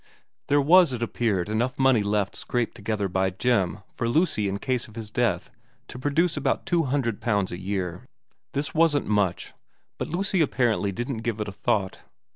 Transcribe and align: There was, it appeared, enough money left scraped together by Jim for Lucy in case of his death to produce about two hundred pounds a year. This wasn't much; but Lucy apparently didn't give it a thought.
There 0.47 0.59
was, 0.59 0.93
it 0.93 1.03
appeared, 1.03 1.47
enough 1.47 1.77
money 1.77 2.01
left 2.01 2.35
scraped 2.35 2.73
together 2.73 3.07
by 3.07 3.29
Jim 3.29 3.81
for 3.93 4.09
Lucy 4.09 4.49
in 4.49 4.57
case 4.57 4.87
of 4.87 4.95
his 4.95 5.11
death 5.11 5.51
to 5.89 5.99
produce 5.99 6.35
about 6.35 6.65
two 6.65 6.85
hundred 6.85 7.21
pounds 7.21 7.51
a 7.51 7.59
year. 7.59 8.07
This 8.53 8.73
wasn't 8.73 9.05
much; 9.05 9.53
but 9.99 10.09
Lucy 10.09 10.41
apparently 10.41 10.91
didn't 10.91 11.17
give 11.19 11.39
it 11.39 11.47
a 11.47 11.51
thought. 11.51 11.99